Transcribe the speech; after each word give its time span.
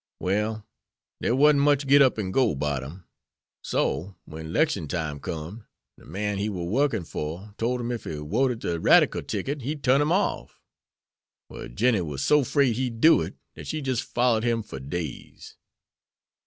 Well, 0.19 0.65
dere 1.21 1.35
warn't 1.35 1.59
much 1.59 1.85
git 1.85 2.01
up 2.01 2.17
an' 2.17 2.31
go 2.31 2.55
'bout 2.55 2.81
him. 2.81 3.05
So, 3.61 4.15
wen 4.25 4.51
'lection 4.51 4.87
time 4.87 5.19
com'd, 5.19 5.61
de 5.95 6.07
man 6.07 6.39
he 6.39 6.49
war 6.49 6.67
workin' 6.67 7.03
fer 7.03 7.53
tole 7.59 7.79
him 7.79 7.91
ef 7.91 8.05
he 8.05 8.17
woted 8.17 8.57
de 8.61 8.79
radical 8.79 9.21
ticket 9.21 9.61
he'd 9.61 9.83
turn 9.83 10.01
him 10.01 10.11
off. 10.11 10.59
Well, 11.49 11.67
Jinnie 11.67 12.01
war 12.01 12.17
so 12.17 12.43
'fraid 12.43 12.77
he'd 12.77 12.99
do 12.99 13.21
it, 13.21 13.35
dat 13.55 13.67
she 13.67 13.79
jis' 13.79 13.99
follered 14.01 14.43
him 14.43 14.63
fer 14.63 14.79
days." 14.79 15.57